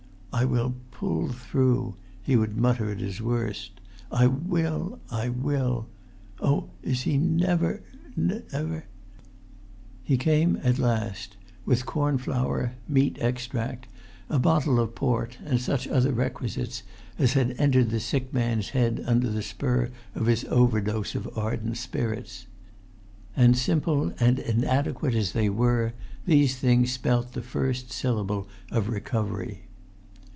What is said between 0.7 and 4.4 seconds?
pull through," he would mutter at his worst. "I